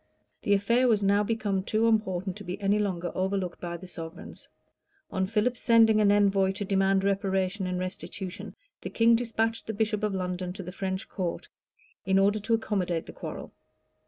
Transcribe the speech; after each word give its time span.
The 0.41 0.55
affair 0.55 0.87
was 0.87 1.03
now 1.03 1.23
become 1.23 1.61
too 1.61 1.87
important 1.87 2.35
to 2.37 2.43
be 2.43 2.59
any 2.59 2.79
longer 2.79 3.11
overlooked 3.13 3.61
by 3.61 3.77
the 3.77 3.87
sovereigns. 3.87 4.49
On 5.11 5.27
Philip's 5.27 5.59
sending 5.61 6.01
an 6.01 6.11
envoy 6.11 6.53
to 6.53 6.65
demand 6.65 7.03
reparation 7.03 7.67
and 7.67 7.77
restitution, 7.79 8.55
the 8.81 8.89
king 8.89 9.15
despatched 9.15 9.67
the 9.67 9.73
bishop 9.75 10.01
of 10.01 10.15
London 10.15 10.53
to 10.53 10.63
the 10.63 10.71
French 10.71 11.07
court, 11.07 11.49
in 12.03 12.17
order 12.17 12.39
to 12.39 12.55
accommodate 12.55 13.05
the 13.05 13.13
quarrel. 13.13 13.53